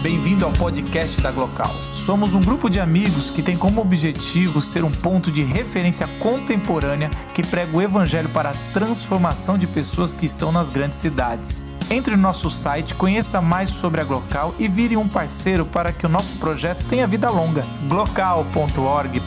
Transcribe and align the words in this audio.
Bem-vindo 0.00 0.44
ao 0.44 0.52
podcast 0.52 1.20
da 1.20 1.32
Glocal. 1.32 1.74
Somos 1.96 2.32
um 2.32 2.40
grupo 2.40 2.70
de 2.70 2.78
amigos 2.78 3.32
que 3.32 3.42
tem 3.42 3.58
como 3.58 3.80
objetivo 3.80 4.60
ser 4.60 4.84
um 4.84 4.92
ponto 4.92 5.28
de 5.28 5.42
referência 5.42 6.06
contemporânea 6.20 7.10
que 7.34 7.44
prega 7.44 7.76
o 7.76 7.82
evangelho 7.82 8.28
para 8.28 8.50
a 8.50 8.72
transformação 8.72 9.58
de 9.58 9.66
pessoas 9.66 10.14
que 10.14 10.24
estão 10.24 10.52
nas 10.52 10.70
grandes 10.70 11.00
cidades. 11.00 11.66
Entre 11.90 12.14
no 12.14 12.22
nosso 12.22 12.48
site, 12.48 12.94
conheça 12.94 13.42
mais 13.42 13.70
sobre 13.70 14.00
a 14.00 14.04
Glocal 14.04 14.54
e 14.56 14.68
vire 14.68 14.96
um 14.96 15.08
parceiro 15.08 15.66
para 15.66 15.92
que 15.92 16.06
o 16.06 16.08
nosso 16.08 16.36
projeto 16.36 16.86
tenha 16.88 17.04
vida 17.04 17.28
longa. 17.28 17.66
glocal.org.br 17.88 19.18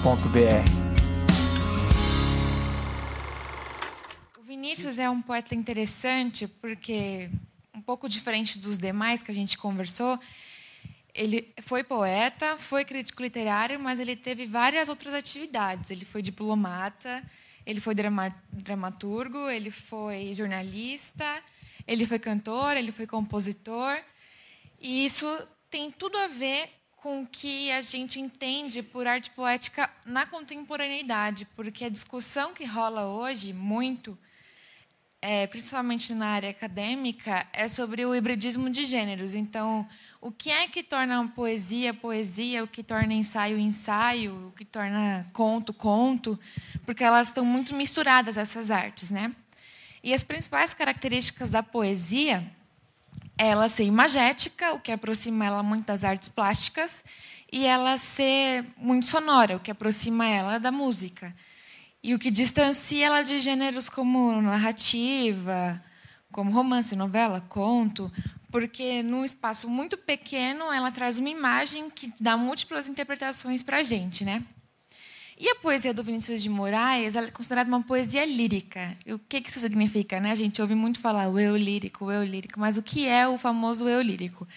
O 4.39 4.43
Vinícius 4.43 4.97
é 4.97 5.09
um 5.09 5.21
poeta 5.21 5.53
interessante 5.53 6.47
porque, 6.47 7.29
um 7.75 7.81
pouco 7.81 8.07
diferente 8.07 8.57
dos 8.57 8.77
demais 8.77 9.21
que 9.21 9.31
a 9.31 9.35
gente 9.35 9.57
conversou, 9.57 10.17
ele 11.13 11.53
foi 11.63 11.83
poeta, 11.83 12.57
foi 12.57 12.85
crítico 12.85 13.21
literário, 13.21 13.79
mas 13.79 13.99
ele 13.99 14.15
teve 14.15 14.45
várias 14.45 14.89
outras 14.89 15.13
atividades. 15.13 15.89
Ele 15.89 16.05
foi 16.05 16.21
diplomata, 16.21 17.23
ele 17.65 17.79
foi 17.79 17.93
dramaturgo, 18.51 19.49
ele 19.49 19.71
foi 19.71 20.33
jornalista, 20.33 21.41
ele 21.87 22.05
foi 22.07 22.19
cantor, 22.19 22.77
ele 22.77 22.91
foi 22.91 23.05
compositor. 23.05 23.97
E 24.79 25.05
isso 25.05 25.27
tem 25.69 25.91
tudo 25.91 26.17
a 26.17 26.27
ver 26.27 26.69
com 26.95 27.23
o 27.23 27.27
que 27.27 27.71
a 27.71 27.81
gente 27.81 28.19
entende 28.19 28.83
por 28.83 29.07
arte 29.07 29.31
poética 29.31 29.89
na 30.05 30.25
contemporaneidade, 30.25 31.47
porque 31.55 31.83
a 31.83 31.89
discussão 31.89 32.53
que 32.53 32.63
rola 32.63 33.07
hoje 33.07 33.51
muito, 33.51 34.17
é, 35.19 35.47
principalmente 35.47 36.13
na 36.13 36.27
área 36.27 36.51
acadêmica, 36.51 37.47
é 37.51 37.67
sobre 37.67 38.05
o 38.05 38.13
hibridismo 38.13 38.69
de 38.69 38.85
gêneros. 38.85 39.33
Então, 39.33 39.87
o 40.21 40.31
que 40.31 40.51
é 40.51 40.67
que 40.67 40.83
torna 40.83 41.27
poesia 41.35 41.95
poesia, 41.95 42.63
o 42.63 42.67
que 42.67 42.83
torna 42.83 43.11
ensaio 43.11 43.57
ensaio, 43.57 44.47
o 44.47 44.51
que 44.51 44.63
torna 44.63 45.25
conto 45.33 45.73
conto, 45.73 46.39
porque 46.85 47.03
elas 47.03 47.27
estão 47.27 47.43
muito 47.43 47.73
misturadas 47.73 48.37
essas 48.37 48.69
artes, 48.69 49.09
né? 49.09 49.31
E 50.03 50.13
as 50.13 50.23
principais 50.23 50.75
características 50.75 51.49
da 51.49 51.63
poesia 51.63 52.45
é 53.35 53.47
ela 53.47 53.67
ser 53.67 53.83
imagética, 53.83 54.73
o 54.73 54.79
que 54.79 54.91
aproxima 54.91 55.43
ela 55.43 55.63
muito 55.63 55.87
das 55.87 56.03
artes 56.03 56.29
plásticas, 56.29 57.03
e 57.51 57.65
ela 57.65 57.97
ser 57.97 58.63
muito 58.77 59.07
sonora, 59.07 59.57
o 59.57 59.59
que 59.59 59.71
aproxima 59.71 60.27
ela 60.27 60.59
da 60.59 60.71
música. 60.71 61.35
E 62.03 62.13
o 62.13 62.19
que 62.19 62.31
distancia 62.31 63.07
ela 63.07 63.23
de 63.23 63.39
gêneros 63.39 63.89
como 63.89 64.41
narrativa, 64.41 65.83
como 66.31 66.51
romance, 66.51 66.95
novela, 66.95 67.41
conto, 67.41 68.11
porque 68.51 69.03
num 69.03 69.23
espaço 69.23 69.69
muito 69.69 69.97
pequeno 69.97 70.71
ela 70.71 70.91
traz 70.91 71.17
uma 71.17 71.29
imagem 71.29 71.89
que 71.89 72.11
dá 72.19 72.35
múltiplas 72.35 72.87
interpretações 72.87 73.63
para 73.63 73.77
a 73.77 73.83
gente, 73.83 74.25
né? 74.25 74.43
E 75.37 75.49
a 75.49 75.55
poesia 75.55 75.91
do 75.91 76.03
Vinícius 76.03 76.43
de 76.43 76.49
Moraes 76.49 77.15
é 77.15 77.31
considerada 77.31 77.67
uma 77.67 77.81
poesia 77.81 78.23
lírica. 78.23 78.95
E 79.03 79.11
o 79.11 79.17
que 79.17 79.41
isso 79.47 79.59
significa? 79.59 80.19
Né? 80.19 80.31
A 80.31 80.35
gente 80.35 80.61
ouve 80.61 80.75
muito 80.75 80.99
falar 80.99 81.29
o 81.29 81.39
eu 81.39 81.57
lírico, 81.57 82.05
o 82.05 82.11
eu 82.11 82.23
lírico, 82.23 82.59
mas 82.59 82.77
o 82.77 82.83
que 82.83 83.07
é 83.07 83.27
o 83.27 83.39
famoso 83.39 83.89
eu 83.89 84.03
lírico? 84.03 84.47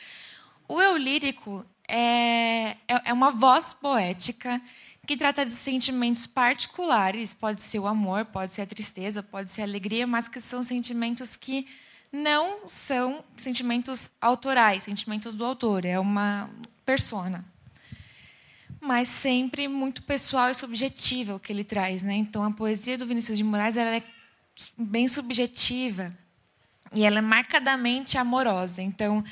O 0.68 0.82
eu 0.82 0.94
lírico 0.98 1.64
é, 1.88 2.76
é, 2.86 3.00
é 3.06 3.12
uma 3.14 3.30
voz 3.30 3.72
poética 3.72 4.60
que 5.06 5.16
trata 5.16 5.44
de 5.44 5.52
sentimentos 5.52 6.26
particulares. 6.26 7.34
Pode 7.34 7.62
ser 7.62 7.78
o 7.78 7.86
amor, 7.86 8.24
pode 8.24 8.52
ser 8.52 8.62
a 8.62 8.66
tristeza, 8.66 9.22
pode 9.22 9.50
ser 9.50 9.62
a 9.62 9.64
alegria, 9.64 10.06
mas 10.06 10.28
que 10.28 10.40
são 10.40 10.62
sentimentos 10.62 11.36
que 11.36 11.66
não 12.12 12.66
são 12.66 13.24
sentimentos 13.36 14.08
autorais, 14.20 14.84
sentimentos 14.84 15.34
do 15.34 15.44
autor, 15.44 15.84
é 15.84 15.98
uma 15.98 16.48
persona. 16.86 17.44
Mas 18.80 19.08
sempre 19.08 19.66
muito 19.66 20.02
pessoal 20.02 20.50
e 20.50 20.54
subjetiva 20.54 21.34
o 21.34 21.40
que 21.40 21.52
ele 21.52 21.64
traz. 21.64 22.02
Né? 22.02 22.14
Então, 22.14 22.44
a 22.44 22.50
poesia 22.50 22.96
do 22.96 23.06
Vinícius 23.06 23.36
de 23.36 23.44
Moraes 23.44 23.76
ela 23.76 23.96
é 23.96 24.02
bem 24.78 25.08
subjetiva 25.08 26.16
e 26.92 27.04
ela 27.04 27.18
é 27.18 27.22
marcadamente 27.22 28.16
amorosa. 28.16 28.80
Então, 28.80 29.24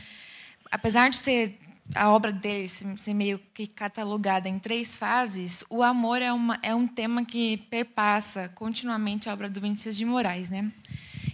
apesar 0.71 1.11
de 1.11 1.17
ser 1.17 1.59
a 1.95 2.11
obra 2.11 2.33
dele 2.33 2.69
ser 2.69 3.15
meio 3.15 3.39
que 3.53 3.67
catalogada 3.67 4.49
em 4.49 4.59
três 4.59 4.97
fases, 4.97 5.65
o 5.69 5.83
amor 5.83 6.23
é, 6.23 6.33
uma, 6.33 6.59
é 6.63 6.75
um 6.75 6.87
tema 6.87 7.25
que 7.25 7.59
perpassa 7.69 8.49
continuamente 8.49 9.29
a 9.29 9.33
obra 9.33 9.49
do 9.49 9.61
Vinícius 9.61 9.97
de 9.97 10.05
Moraes. 10.05 10.51
Né? 10.51 10.73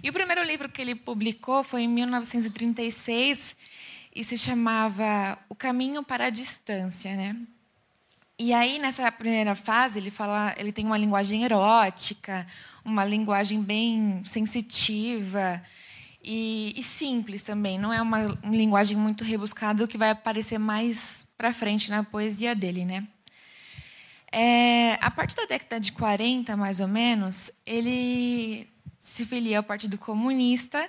E 0.02 0.10
o 0.10 0.12
primeiro 0.12 0.42
livro 0.42 0.68
que 0.68 0.80
ele 0.80 0.94
publicou 0.94 1.62
foi 1.62 1.82
em 1.82 1.88
1936 1.88 3.56
e 4.14 4.24
se 4.24 4.36
chamava 4.36 5.38
O 5.48 5.54
Caminho 5.54 6.02
para 6.02 6.26
a 6.26 6.30
Distância, 6.30 7.14
né? 7.14 7.36
E 8.40 8.52
aí 8.52 8.78
nessa 8.78 9.10
primeira 9.10 9.54
fase 9.56 9.98
ele 9.98 10.10
fala, 10.10 10.54
ele 10.56 10.72
tem 10.72 10.86
uma 10.86 10.96
linguagem 10.96 11.42
erótica, 11.42 12.46
uma 12.84 13.04
linguagem 13.04 13.60
bem 13.60 14.22
sensitiva 14.24 15.62
e, 16.22 16.74
e 16.76 16.82
simples 16.82 17.42
também. 17.42 17.78
Não 17.78 17.92
é 17.92 18.00
uma, 18.02 18.38
linguagem 18.44 18.96
muito 18.96 19.24
rebuscada, 19.24 19.84
o 19.84 19.88
que 19.88 19.98
vai 19.98 20.10
aparecer 20.10 20.58
mais 20.58 21.26
para 21.36 21.52
frente 21.52 21.90
na 21.90 22.02
poesia 22.02 22.54
dele, 22.54 22.84
né? 22.84 23.06
É, 24.30 24.98
a 25.00 25.10
partir 25.10 25.36
da 25.36 25.46
década 25.46 25.80
de 25.80 25.92
40, 25.92 26.56
mais 26.56 26.80
ou 26.80 26.88
menos, 26.88 27.50
ele 27.64 28.66
se 29.00 29.24
filia 29.24 29.58
ao 29.58 29.64
Partido 29.64 29.96
Comunista 29.96 30.88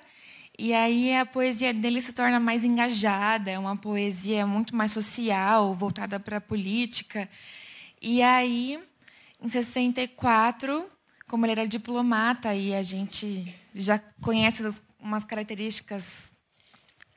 e 0.57 0.73
aí 0.73 1.15
a 1.15 1.25
poesia 1.25 1.73
dele 1.73 2.01
se 2.01 2.11
torna 2.11 2.37
mais 2.37 2.65
engajada, 2.65 3.49
é 3.49 3.57
uma 3.57 3.77
poesia 3.77 4.45
muito 4.45 4.75
mais 4.75 4.91
social, 4.91 5.73
voltada 5.73 6.19
para 6.19 6.35
a 6.35 6.41
política. 6.41 7.29
E 8.01 8.21
aí, 8.21 8.77
em 9.41 9.47
64, 9.47 10.85
como 11.29 11.45
ele 11.45 11.53
era 11.53 11.67
diplomata 11.67 12.53
e 12.55 12.73
a 12.73 12.81
gente 12.81 13.55
já 13.73 13.99
conhece 14.19 14.67
umas 14.99 15.23
características 15.23 16.33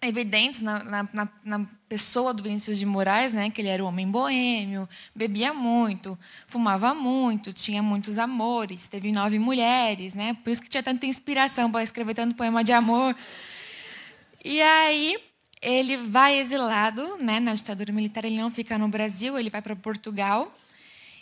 evidentes 0.02 0.60
na, 0.60 1.08
na, 1.12 1.28
na, 1.44 1.66
pessoa 1.88 2.34
do 2.34 2.42
Vinícius 2.42 2.78
de 2.78 2.84
Moraes, 2.84 3.32
né, 3.32 3.50
que 3.50 3.60
ele 3.60 3.68
era 3.68 3.84
um 3.84 3.86
homem 3.86 4.10
boêmio, 4.10 4.88
bebia 5.14 5.54
muito, 5.54 6.18
fumava 6.46 6.94
muito, 6.94 7.52
tinha 7.52 7.82
muitos 7.82 8.18
amores, 8.18 8.88
teve 8.88 9.12
nove 9.12 9.38
mulheres, 9.38 10.14
né, 10.14 10.34
por 10.42 10.50
isso 10.50 10.62
que 10.62 10.68
tinha 10.68 10.82
tanta 10.82 11.06
inspiração 11.06 11.70
para 11.70 11.82
escrever 11.82 12.14
tanto 12.14 12.34
poema 12.34 12.64
de 12.64 12.72
amor. 12.72 13.14
E 14.44 14.60
aí 14.60 15.16
ele 15.60 15.96
vai 15.96 16.38
exilado, 16.38 17.18
né, 17.18 17.38
na 17.38 17.54
ditadura 17.54 17.92
militar, 17.92 18.24
ele 18.24 18.38
não 18.38 18.50
fica 18.50 18.76
no 18.76 18.88
Brasil, 18.88 19.38
ele 19.38 19.50
vai 19.50 19.62
para 19.62 19.76
Portugal. 19.76 20.52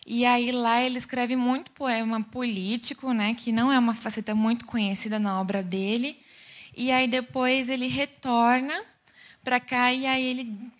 E 0.06 0.24
aí 0.24 0.50
lá 0.50 0.82
ele 0.82 0.98
escreve 0.98 1.36
muito 1.36 1.70
poema 1.72 2.22
político, 2.22 3.12
né, 3.12 3.34
que 3.34 3.52
não 3.52 3.70
é 3.70 3.78
uma 3.78 3.94
faceta 3.94 4.34
muito 4.34 4.64
conhecida 4.64 5.18
na 5.18 5.40
obra 5.40 5.62
dele. 5.62 6.18
E 6.76 6.90
aí 6.90 7.06
depois 7.06 7.68
ele 7.68 7.86
retorna 7.86 8.82
para 9.44 9.60
cá 9.60 9.92
e 9.92 10.06
aí 10.06 10.24
ele 10.24 10.70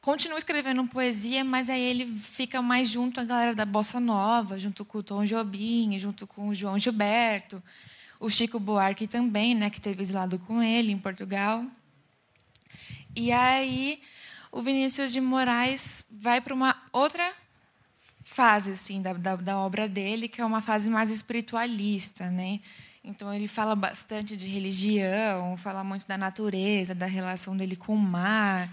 continua 0.00 0.38
escrevendo 0.38 0.86
poesia, 0.86 1.44
mas 1.44 1.68
aí 1.68 1.82
ele 1.82 2.16
fica 2.18 2.62
mais 2.62 2.88
junto 2.88 3.20
à 3.20 3.24
galera 3.24 3.54
da 3.54 3.64
bossa 3.64 4.00
nova, 4.00 4.58
junto 4.58 4.84
com 4.84 4.98
o 4.98 5.02
Tom 5.02 5.24
Jobim, 5.24 5.98
junto 5.98 6.26
com 6.26 6.48
o 6.48 6.54
João 6.54 6.78
Gilberto, 6.78 7.62
o 8.20 8.30
Chico 8.30 8.58
Buarque 8.58 9.06
também, 9.06 9.54
né, 9.54 9.70
que 9.70 9.80
teve 9.80 10.00
exilado 10.00 10.38
com 10.38 10.62
ele 10.62 10.92
em 10.92 10.98
Portugal. 10.98 11.64
E 13.14 13.32
aí 13.32 14.00
o 14.50 14.62
Vinícius 14.62 15.12
de 15.12 15.20
Moraes 15.20 16.04
vai 16.10 16.40
para 16.40 16.54
uma 16.54 16.80
outra 16.92 17.34
fase 18.38 18.70
assim 18.70 19.02
da, 19.02 19.14
da, 19.14 19.34
da 19.34 19.58
obra 19.58 19.88
dele, 19.88 20.28
que 20.28 20.40
é 20.40 20.44
uma 20.44 20.62
fase 20.62 20.88
mais 20.88 21.10
espiritualista, 21.10 22.30
né? 22.30 22.60
Então 23.02 23.34
ele 23.34 23.48
fala 23.48 23.74
bastante 23.74 24.36
de 24.36 24.48
religião, 24.48 25.56
fala 25.56 25.82
muito 25.82 26.06
da 26.06 26.16
natureza, 26.16 26.94
da 26.94 27.06
relação 27.06 27.56
dele 27.56 27.74
com 27.74 27.94
o 27.94 27.98
mar. 27.98 28.72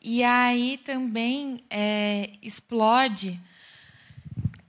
E 0.00 0.22
aí 0.22 0.78
também 0.84 1.64
é, 1.68 2.30
explode 2.40 3.40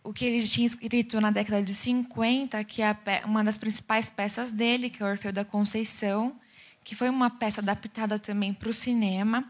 o 0.03 0.11
que 0.11 0.25
ele 0.25 0.47
tinha 0.47 0.65
escrito 0.65 1.21
na 1.21 1.29
década 1.29 1.61
de 1.61 1.75
50, 1.75 2.63
que 2.63 2.81
é 2.81 2.97
uma 3.23 3.43
das 3.43 3.59
principais 3.59 4.09
peças 4.09 4.51
dele, 4.51 4.89
que 4.89 5.03
é 5.03 5.05
o 5.05 5.09
Orfeu 5.09 5.31
da 5.31 5.45
Conceição, 5.45 6.35
que 6.83 6.95
foi 6.95 7.07
uma 7.07 7.29
peça 7.29 7.61
adaptada 7.61 8.17
também 8.17 8.51
para 8.51 8.69
o 8.69 8.73
cinema, 8.73 9.45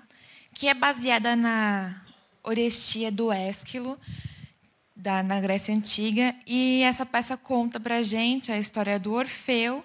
que 0.54 0.68
é 0.68 0.74
baseada 0.74 1.38
na 1.38 1.96
Orestia 2.44 3.10
do 3.10 3.32
Ésquilo, 3.32 3.98
da, 5.02 5.24
na 5.24 5.42
Grécia 5.42 5.74
Antiga. 5.74 6.36
E 6.46 6.84
essa 6.84 7.06
peça 7.06 7.36
conta 7.36 7.80
para 7.80 7.98
a 7.98 8.02
gente 8.04 8.52
a 8.52 8.60
história 8.60 9.00
do 9.00 9.14
Orfeu, 9.14 9.84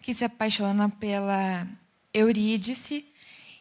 que 0.00 0.14
se 0.14 0.24
apaixona 0.24 0.88
pela 0.88 1.66
Eurídice. 2.12 3.04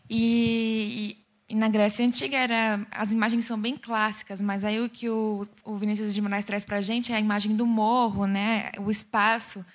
E, 0.09 1.17
e, 1.49 1.53
e 1.53 1.55
na 1.55 1.67
Grécia 1.67 2.05
Antiga 2.05 2.37
era, 2.37 2.85
as 2.91 3.11
imagens 3.11 3.45
são 3.45 3.59
bem 3.59 3.75
clássicas, 3.75 4.39
mas 4.39 4.63
aí 4.63 4.79
o 4.79 4.89
que 4.89 5.09
o, 5.09 5.43
o 5.63 5.75
Vinícius 5.75 6.13
de 6.13 6.21
Moraes 6.21 6.45
traz 6.45 6.63
para 6.63 6.77
a 6.77 6.81
gente 6.81 7.11
é 7.11 7.15
a 7.15 7.19
imagem 7.19 7.55
do 7.55 7.65
morro, 7.65 8.25
né? 8.27 8.71
o 8.77 8.91
espaço 8.91 9.65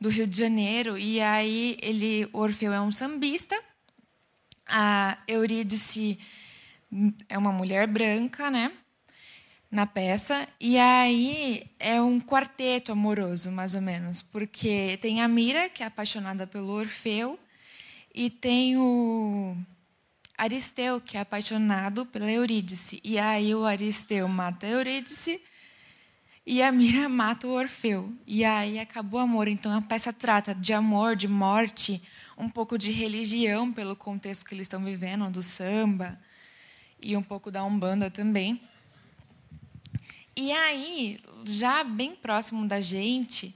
do 0.00 0.08
Rio 0.08 0.26
de 0.26 0.38
Janeiro. 0.38 0.96
E 0.96 1.20
aí 1.20 1.76
ele, 1.82 2.28
Orfeu 2.32 2.72
é 2.72 2.80
um 2.80 2.90
sambista, 2.90 3.60
a 4.66 5.18
Eurídice 5.28 6.18
é 7.28 7.36
uma 7.36 7.52
mulher 7.52 7.86
branca, 7.86 8.50
né? 8.50 8.72
Na 9.72 9.86
peça. 9.86 10.46
E 10.60 10.76
aí 10.76 11.66
é 11.78 11.98
um 11.98 12.20
quarteto 12.20 12.92
amoroso, 12.92 13.50
mais 13.50 13.74
ou 13.74 13.80
menos. 13.80 14.20
Porque 14.20 14.98
tem 15.00 15.22
a 15.22 15.26
Mira, 15.26 15.70
que 15.70 15.82
é 15.82 15.86
apaixonada 15.86 16.46
pelo 16.46 16.68
Orfeu, 16.72 17.40
e 18.14 18.28
tem 18.28 18.76
o 18.76 19.56
Aristeu, 20.36 21.00
que 21.00 21.16
é 21.16 21.20
apaixonado 21.20 22.04
pela 22.04 22.30
Eurídice. 22.30 23.00
E 23.02 23.18
aí 23.18 23.54
o 23.54 23.64
Aristeu 23.64 24.28
mata 24.28 24.66
a 24.66 24.68
Eurídice 24.68 25.40
e 26.44 26.62
a 26.62 26.70
Mira 26.70 27.08
mata 27.08 27.46
o 27.46 27.52
Orfeu. 27.52 28.12
E 28.26 28.44
aí 28.44 28.78
acabou 28.78 29.20
o 29.20 29.22
amor. 29.22 29.48
Então 29.48 29.72
a 29.74 29.80
peça 29.80 30.12
trata 30.12 30.54
de 30.54 30.74
amor, 30.74 31.16
de 31.16 31.26
morte, 31.26 32.02
um 32.36 32.48
pouco 32.48 32.76
de 32.76 32.92
religião 32.92 33.72
pelo 33.72 33.96
contexto 33.96 34.44
que 34.44 34.54
eles 34.54 34.66
estão 34.66 34.84
vivendo, 34.84 35.30
do 35.30 35.42
samba 35.42 36.20
e 37.00 37.16
um 37.16 37.22
pouco 37.22 37.50
da 37.50 37.64
umbanda 37.64 38.10
também. 38.10 38.60
E 40.34 40.50
aí, 40.50 41.18
já 41.44 41.84
bem 41.84 42.16
próximo 42.16 42.66
da 42.66 42.80
gente, 42.80 43.54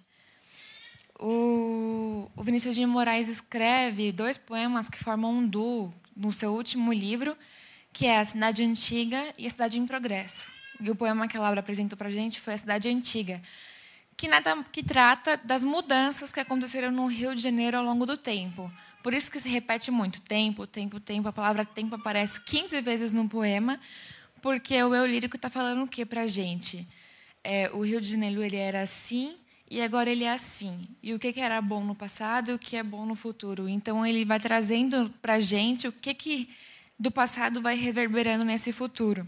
o, 1.19 2.31
o 2.37 2.43
Vinícius 2.43 2.75
de 2.75 2.85
Moraes 2.85 3.29
escreve 3.29 4.13
dois 4.13 4.37
poemas 4.37 4.89
que 4.89 5.03
formam 5.03 5.33
um 5.33 5.47
duo 5.47 5.95
no 6.15 6.31
seu 6.31 6.53
último 6.53 6.93
livro, 6.93 7.37
que 7.95 8.05
é 8.05 8.19
A 8.19 8.25
Cidade 8.25 8.63
Antiga 8.63 9.33
e 9.39 9.47
A 9.47 9.51
Cidade 9.51 9.79
em 9.79 9.87
Progresso. 9.87 10.51
E 10.79 10.91
o 10.91 10.95
poema 10.95 11.27
que 11.27 11.37
a 11.37 11.41
Laura 11.41 11.61
apresentou 11.61 11.97
para 11.97 12.09
a 12.09 12.13
gente 12.13 12.41
foi 12.41 12.53
A 12.53 12.59
Cidade 12.59 12.91
Antiga, 12.91 13.41
que, 14.15 14.29
nada, 14.29 14.63
que 14.71 14.83
trata 14.83 15.39
das 15.39 15.65
mudanças 15.65 16.31
que 16.31 16.41
aconteceram 16.41 16.91
no 16.91 17.07
Rio 17.07 17.35
de 17.35 17.41
Janeiro 17.41 17.79
ao 17.79 17.85
longo 17.85 18.05
do 18.05 18.19
tempo. 18.19 18.71
Por 19.03 19.15
isso 19.15 19.31
que 19.31 19.41
se 19.41 19.49
repete 19.49 19.91
muito 19.91 20.21
tempo, 20.21 20.67
tempo, 20.67 21.01
tempo. 21.01 21.29
A 21.29 21.33
palavra 21.33 21.65
tempo 21.65 21.95
aparece 21.95 22.41
15 22.41 22.81
vezes 22.83 23.13
no 23.15 23.27
poema, 23.29 23.81
porque 24.47 24.81
o 24.81 24.95
eu 24.95 25.05
lírico 25.05 25.35
está 25.35 25.51
falando 25.51 25.83
o 25.83 25.89
que 25.89 26.07
para 26.07 26.25
gente? 26.29 26.87
É, 27.43 27.69
o 27.73 27.85
Rio 27.85 28.01
de 28.01 28.13
Janeiro 28.13 28.45
ele 28.45 28.55
era 28.55 28.81
assim 28.81 29.35
e 29.69 29.81
agora 29.81 30.09
ele 30.09 30.23
é 30.23 30.31
assim. 30.31 30.83
E 31.03 31.13
o 31.13 31.19
que, 31.19 31.33
que 31.33 31.41
era 31.41 31.61
bom 31.61 31.83
no 31.83 31.97
passado 31.97 32.53
e 32.53 32.55
o 32.55 32.59
que 32.59 32.77
é 32.77 32.83
bom 32.85 33.05
no 33.05 33.17
futuro. 33.17 33.69
Então 33.69 34.07
ele 34.07 34.25
vai 34.25 34.39
trazendo 34.39 35.13
para 35.21 35.41
gente 35.41 35.89
o 35.89 35.93
que, 35.93 36.15
que 36.15 36.49
do 36.97 37.11
passado 37.11 37.61
vai 37.61 37.75
reverberando 37.75 38.45
nesse 38.45 38.73
futuro. 38.73 39.27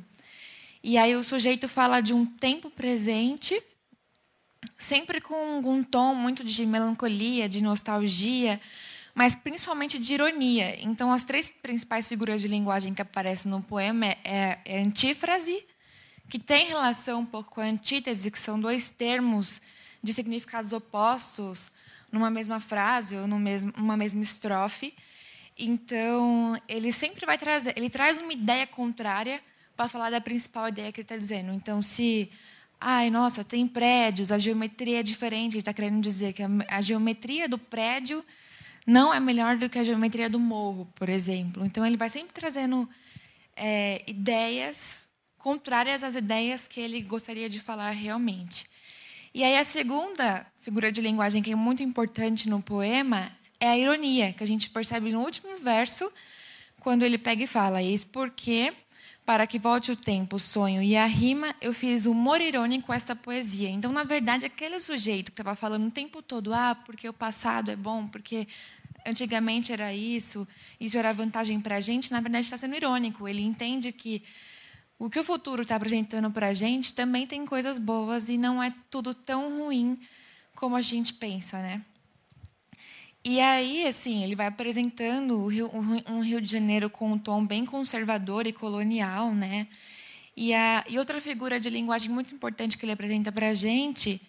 E 0.85 0.97
aí 0.97 1.17
o 1.17 1.25
sujeito 1.25 1.69
fala 1.69 2.01
de 2.01 2.15
um 2.15 2.25
tempo 2.25 2.71
presente, 2.71 3.61
sempre 4.77 5.21
com 5.21 5.59
um 5.59 5.83
tom 5.83 6.15
muito 6.15 6.45
de 6.45 6.65
melancolia, 6.65 7.49
de 7.49 7.61
nostalgia, 7.61 8.61
mas 9.19 9.35
principalmente 9.35 9.99
de 9.99 10.15
ironia. 10.15 10.81
Então, 10.81 11.11
as 11.13 11.25
três 11.25 11.51
principais 11.51 12.07
figuras 12.07 12.41
de 12.41 12.47
linguagem 12.47 12.95
que 12.95 13.03
aparecem 13.03 13.51
no 13.51 13.61
poema 13.61 14.07
é, 14.07 14.19
é, 14.23 14.59
é 14.65 14.79
antífrase, 14.79 15.67
que 16.29 16.39
tem 16.39 16.69
relação 16.69 17.23
um 17.23 17.27
pouco 17.27 17.51
com 17.51 17.61
a 17.61 17.65
antítese, 17.65 18.31
que 18.31 18.39
são 18.39 18.61
dois 18.61 18.91
termos 18.91 19.61
de 20.01 20.15
significados 20.15 20.73
opostos 20.73 21.73
numa 22.13 22.31
mesma 22.31 22.61
frase 22.61 23.17
ou 23.17 23.27
numa 23.27 23.97
mesma, 23.97 24.23
estrofe. 24.23 24.95
Então, 25.59 26.57
ele 26.69 26.93
sempre 26.93 27.27
vai 27.27 27.37
trazer, 27.37 27.77
ele 27.77 27.91
traz 27.91 28.19
uma 28.19 28.33
ideia 28.33 28.69
contrária 28.69 29.41
para 29.77 29.89
falar 29.89 30.11
da 30.11 30.21
principal 30.21 30.69
ideia 30.69 30.93
que 30.93 31.01
ele 31.01 31.05
está 31.05 31.17
dizendo. 31.17 31.53
Então, 31.53 31.83
se, 31.83 32.31
ai, 32.81 33.11
nossa, 33.11 33.43
tem 33.43 33.67
prédios, 33.67 34.31
a 34.31 34.39
geometria 34.39 35.01
é 35.01 35.03
diferente, 35.03 35.55
ele 35.55 35.59
está 35.59 35.75
querendo 35.75 36.01
dizer 36.01 36.35
que 36.35 36.43
a 36.69 36.81
geometria 36.81 37.49
do 37.49 37.59
prédio 37.59 38.25
não 38.89 39.13
é 39.13 39.21
melhor 39.21 39.59
do 39.59 39.69
que 39.69 39.79
a 39.79 39.85
geometria 39.85 40.31
do 40.31 40.41
morro, 40.41 40.91
por 40.95 41.11
exemplo. 41.11 41.63
Então, 41.63 41.85
ele 41.85 41.99
vai 41.99 42.09
sempre 42.09 42.33
trazendo 42.33 42.89
é, 43.55 44.03
ideias 44.07 45.07
contrárias 45.37 46.03
às 46.03 46.15
ideias 46.15 46.67
que 46.67 46.81
ele 46.81 47.03
gostaria 47.03 47.51
de 47.51 47.61
falar 47.61 47.91
realmente. 47.91 48.67
E 49.35 49.45
aí, 49.45 49.59
a 49.59 49.65
segunda 49.65 50.47
figura 50.59 50.91
de 50.91 51.03
linguagem 51.03 51.43
que 51.43 51.53
é 51.53 51.55
muito 51.55 51.83
importante 51.83 52.49
no 52.49 52.63
poema 52.63 53.31
é 53.61 53.69
a 53.69 53.77
ironia, 53.77 54.33
que 54.33 54.43
a 54.43 54.47
gente 54.47 54.71
percebe 54.71 55.13
no 55.13 55.21
último 55.21 55.55
verso, 55.59 56.11
quando 56.81 57.03
ele 57.03 57.19
pega 57.19 57.45
e 57.45 57.47
fala: 57.47 57.83
Eis 57.83 58.05
porque, 58.05 58.73
para 59.27 59.47
que 59.47 59.59
volte 59.59 59.93
o 59.93 59.97
tempo, 59.97 60.37
o 60.37 60.41
sonho 60.41 60.83
e 60.83 60.97
a 60.97 61.05
rima, 61.05 61.55
eu 61.61 61.75
fiz 61.75 62.07
humor 62.07 62.41
irônico 62.41 62.91
esta 62.91 63.15
poesia. 63.15 63.69
Então, 63.69 63.93
na 63.93 64.03
verdade, 64.03 64.47
aquele 64.47 64.81
sujeito 64.81 65.27
que 65.27 65.41
estava 65.41 65.55
falando 65.55 65.87
o 65.87 65.91
tempo 65.91 66.23
todo: 66.23 66.55
ah, 66.55 66.75
porque 66.87 67.07
o 67.07 67.13
passado 67.13 67.71
é 67.71 67.77
bom, 67.77 68.07
porque 68.07 68.49
antigamente 69.09 69.73
era 69.73 69.93
isso, 69.95 70.47
isso 70.81 70.99
era 70.99 71.13
vantagem 71.13 71.61
para 71.61 71.77
a 71.77 71.81
gente, 71.81 72.13
na 72.13 72.21
verdade 72.21 72.45
está 72.45 72.57
sendo 72.57 72.77
irônico. 72.77 73.29
Ele 73.29 73.43
entende 73.43 73.93
que 73.93 74.23
o 74.99 75.09
que 75.09 75.21
o 75.21 75.25
futuro 75.25 75.63
está 75.63 75.77
apresentando 75.77 76.31
para 76.31 76.49
a 76.49 76.53
gente 76.53 76.93
também 76.93 77.27
tem 77.27 77.47
coisas 77.47 77.79
boas 77.79 78.29
e 78.29 78.37
não 78.37 78.63
é 78.63 78.75
tudo 78.91 79.15
tão 79.15 79.59
ruim 79.59 79.99
como 80.55 80.75
a 80.75 80.81
gente 80.81 81.15
pensa, 81.15 81.63
né? 81.63 81.83
E 83.25 83.41
aí, 83.41 83.87
assim, 83.87 84.25
ele 84.25 84.35
vai 84.35 84.47
apresentando 84.47 85.47
Rio, 85.47 85.71
um 86.09 86.21
Rio 86.21 86.41
de 86.41 86.51
Janeiro 86.51 86.89
com 86.89 87.13
um 87.13 87.19
tom 87.19 87.45
bem 87.45 87.65
conservador 87.67 88.47
e 88.47 88.53
colonial, 88.53 89.35
né? 89.35 89.69
E, 90.37 90.55
a, 90.55 90.85
e 90.89 90.99
outra 90.99 91.21
figura 91.21 91.59
de 91.59 91.69
linguagem 91.69 92.11
muito 92.11 92.35
importante 92.35 92.79
que 92.79 92.85
ele 92.85 92.93
apresenta 92.93 93.31
para 93.31 93.51
a 93.51 93.55
gente 93.55 94.21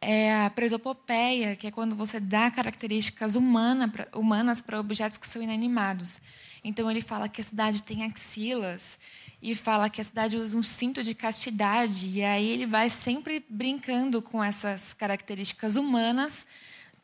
é 0.00 0.44
a 0.44 0.50
presopopeia, 0.50 1.56
que 1.56 1.66
é 1.66 1.70
quando 1.70 1.96
você 1.96 2.20
dá 2.20 2.50
características 2.50 3.34
humana, 3.34 3.92
humanas 4.14 4.60
para 4.60 4.78
objetos 4.78 5.18
que 5.18 5.26
são 5.26 5.42
inanimados. 5.42 6.20
Então 6.62 6.90
ele 6.90 7.00
fala 7.00 7.28
que 7.28 7.40
a 7.40 7.44
cidade 7.44 7.82
tem 7.82 8.04
axilas 8.04 8.98
e 9.40 9.54
fala 9.54 9.88
que 9.88 10.00
a 10.00 10.04
cidade 10.04 10.36
usa 10.36 10.58
um 10.58 10.62
cinto 10.62 11.02
de 11.02 11.14
castidade 11.14 12.08
e 12.08 12.24
aí 12.24 12.48
ele 12.48 12.66
vai 12.66 12.88
sempre 12.88 13.44
brincando 13.48 14.20
com 14.20 14.42
essas 14.42 14.92
características 14.92 15.76
humanas 15.76 16.46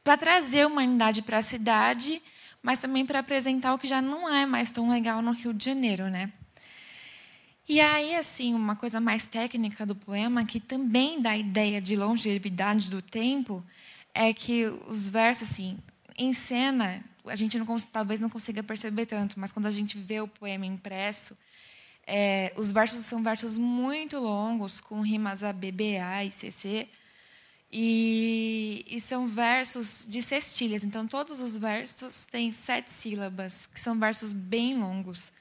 para 0.02 0.16
trazer 0.16 0.66
humanidade 0.66 1.22
para 1.22 1.38
a 1.38 1.42
cidade, 1.42 2.20
mas 2.62 2.78
também 2.78 3.06
para 3.06 3.20
apresentar 3.20 3.74
o 3.74 3.78
que 3.78 3.86
já 3.86 4.02
não 4.02 4.28
é 4.28 4.44
mais 4.44 4.70
tão 4.70 4.90
legal 4.90 5.22
no 5.22 5.32
Rio 5.32 5.54
de 5.54 5.64
Janeiro, 5.64 6.10
né? 6.10 6.32
E 7.66 7.80
aí, 7.80 8.14
assim, 8.14 8.52
uma 8.54 8.76
coisa 8.76 9.00
mais 9.00 9.26
técnica 9.26 9.86
do 9.86 9.96
poema, 9.96 10.44
que 10.44 10.60
também 10.60 11.22
dá 11.22 11.30
a 11.30 11.38
ideia 11.38 11.80
de 11.80 11.96
longevidade 11.96 12.90
do 12.90 13.00
tempo, 13.00 13.64
é 14.12 14.34
que 14.34 14.66
os 14.86 15.08
versos, 15.08 15.50
assim, 15.50 15.78
em 16.16 16.34
cena, 16.34 17.02
a 17.24 17.34
gente 17.34 17.58
não, 17.58 17.80
talvez 17.80 18.20
não 18.20 18.28
consiga 18.28 18.62
perceber 18.62 19.06
tanto, 19.06 19.40
mas 19.40 19.50
quando 19.50 19.64
a 19.66 19.70
gente 19.70 19.96
vê 19.98 20.20
o 20.20 20.28
poema 20.28 20.66
impresso, 20.66 21.34
é, 22.06 22.52
os 22.54 22.70
versos 22.70 23.00
são 23.00 23.22
versos 23.22 23.56
muito 23.56 24.18
longos, 24.18 24.78
com 24.78 25.00
rimas 25.00 25.42
A, 25.42 25.50
B, 25.50 25.72
B, 25.72 25.96
A 25.96 26.22
e 26.22 26.30
C, 26.30 26.50
C, 26.50 26.86
e, 27.72 28.84
e 28.86 29.00
são 29.00 29.26
versos 29.26 30.06
de 30.06 30.20
cestilhas. 30.20 30.84
Então, 30.84 31.06
todos 31.08 31.40
os 31.40 31.56
versos 31.56 32.26
têm 32.26 32.52
sete 32.52 32.92
sílabas, 32.92 33.64
que 33.64 33.80
são 33.80 33.98
versos 33.98 34.32
bem 34.32 34.76
longos 34.78 35.32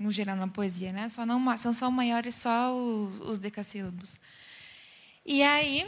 no 0.00 0.10
geral 0.10 0.34
na 0.34 0.48
poesia, 0.48 0.92
né? 0.92 1.10
Só 1.10 1.26
não 1.26 1.58
são 1.58 1.74
só 1.74 1.90
maiores 1.90 2.34
só 2.34 2.74
os, 2.74 3.20
os 3.20 3.38
decassílabos. 3.38 4.18
E 5.26 5.42
aí, 5.42 5.86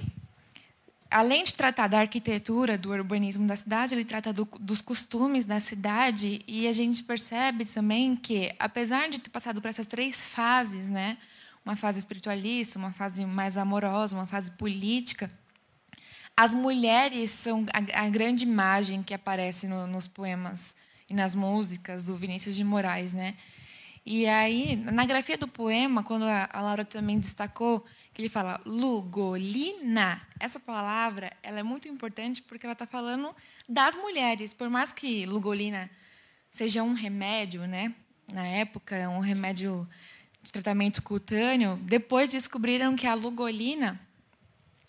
além 1.11 1.42
de 1.42 1.54
tratar 1.54 1.88
da 1.88 2.00
arquitetura, 2.00 2.76
do 2.76 2.90
urbanismo 2.90 3.47
da 3.47 3.57
cidade, 3.57 3.95
ele 3.95 4.04
trata 4.04 4.31
do, 4.31 4.45
dos 4.61 4.83
costumes 4.83 5.47
da 5.47 5.59
cidade 5.61 6.40
e 6.47 6.69
a 6.69 6.73
gente 6.73 7.02
percebe 7.02 7.64
também 7.64 8.14
que, 8.14 8.54
apesar 8.59 9.09
de 9.09 9.19
ter 9.19 9.31
passado 9.31 9.62
por 9.62 9.69
essas 9.69 9.87
três 9.87 10.23
fases, 10.26 10.90
né? 10.90 11.16
Uma 11.64 11.75
fase 11.75 11.99
espiritualista, 11.99 12.78
uma 12.78 12.92
fase 12.92 13.25
mais 13.25 13.57
amorosa, 13.57 14.14
uma 14.14 14.26
fase 14.26 14.50
política, 14.50 15.31
as 16.37 16.52
mulheres 16.52 17.31
são 17.31 17.64
a, 17.73 18.04
a 18.04 18.09
grande 18.11 18.45
imagem 18.45 19.02
que 19.02 19.14
aparece 19.14 19.66
no, 19.66 19.87
nos 19.87 20.07
poemas 20.07 20.75
e 21.09 21.14
nas 21.14 21.35
músicas 21.35 22.04
do 22.04 22.14
Vinícius 22.14 22.54
de 22.54 22.64
Moraes, 22.64 23.14
né? 23.14 23.37
E 24.04 24.26
aí, 24.26 24.76
na 24.76 25.06
grafia 25.06 25.38
do 25.38 25.47
poema, 25.47 26.02
quando 26.02 26.25
a, 26.25 26.49
Laura 26.61 26.85
também 26.85 27.18
destacou, 27.18 27.85
que 28.12 28.21
ele 28.21 28.28
fala 28.28 28.61
lugolina, 28.66 30.21
essa 30.38 30.59
palavra 30.59 31.32
ela 31.42 31.61
é 31.61 31.62
muito 31.62 31.88
importante 31.88 32.42
porque 32.42 32.66
ela 32.66 32.73
está 32.73 32.87
falando 32.87 33.35
das 33.68 33.97
mulheres. 33.97 34.52
Por 34.52 34.68
mais 34.68 34.92
que 34.92 35.25
lugolina 35.25 35.88
seja 36.50 36.82
um 36.82 36.92
remédio, 36.92 37.66
né? 37.66 37.94
na 38.32 38.47
época, 38.47 39.09
um 39.11 39.21
remédio 39.21 39.87
de 40.42 40.50
tratamento 40.50 41.02
cutâneo, 41.02 41.78
depois 41.82 42.28
descobriram 42.28 42.97
que 42.97 43.06
a 43.06 43.14
lugolina 43.14 44.00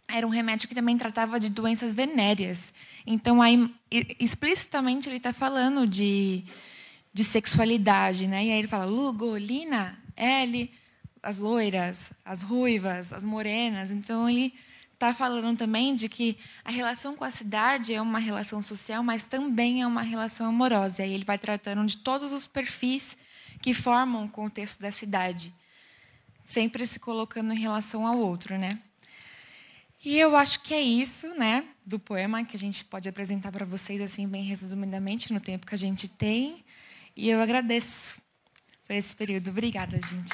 era 0.08 0.25
um 0.25 0.29
remédio 0.29 0.67
que 0.67 0.75
também 0.75 0.98
tratava 0.98 1.39
de 1.39 1.50
doenças 1.50 1.93
venéreas. 1.93 2.74
Então, 3.05 3.41
aí, 3.41 3.74
explicitamente, 4.20 5.08
ele 5.08 5.17
está 5.17 5.34
falando 5.34 5.88
de 5.88 6.43
de 7.13 7.24
sexualidade, 7.24 8.27
né? 8.27 8.46
E 8.46 8.51
aí 8.51 8.60
ele 8.60 8.67
fala 8.67 8.86
Lugolina, 8.86 9.98
L, 10.15 10.72
as 11.22 11.38
loiras, 11.38 12.12
as 12.25 12.41
ruivas, 12.41 13.13
as 13.13 13.24
morenas. 13.24 13.91
Então 13.91 14.27
ele 14.27 14.53
está 14.93 15.13
falando 15.13 15.58
também 15.58 15.96
de 15.96 16.10
que 16.10 16.38
a 16.65 16.72
relação 16.72 17.15
com 17.15 17.24
a 17.24 17.32
cidade 17.32 17.93
é 17.93 18.01
uma 18.01 18.20
relação 18.20 18.62
social, 18.62 19.03
mas 19.03 19.25
também 19.25 19.82
é 19.82 19.88
uma 19.88 20.01
relação 20.01 20.48
amorosa. 20.48 21.01
E 21.01 21.05
aí 21.05 21.13
ele 21.13 21.25
vai 21.25 21.38
tratando 21.38 21.86
de 21.86 21.98
todos 21.98 22.32
os 22.32 22.48
perfis 22.48 23.17
que 23.62 23.74
formam 23.74 24.25
o 24.25 24.29
contexto 24.29 24.82
da 24.82 24.91
cidade, 24.91 25.53
sempre 26.41 26.86
se 26.88 27.00
colocando 27.00 27.53
em 27.53 27.60
relação 27.60 28.05
ao 28.05 28.17
outro, 28.17 28.58
né? 28.58 28.79
E 30.03 30.20
eu 30.20 30.36
acho 30.36 30.62
que 30.62 30.74
é 30.74 30.82
isso, 30.82 31.27
né, 31.36 31.63
do 31.86 31.98
poema 31.98 32.43
que 32.43 32.58
a 32.58 32.60
gente 32.60 32.84
pode 32.84 33.08
apresentar 33.08 33.53
para 33.53 33.65
vocês 33.65 34.01
assim 34.01 34.27
bem 34.27 34.43
resumidamente 34.43 35.32
no 35.32 35.39
tempo 35.39 35.65
que 35.65 35.75
a 35.75 35.77
gente 35.77 36.10
tem. 36.10 36.62
E 37.15 37.29
eu 37.29 37.39
agradeço 37.39 38.17
por 38.86 38.96
esse 38.96 39.15
período. 39.15 39.51
Obrigada, 39.51 40.00
gente. 40.00 40.34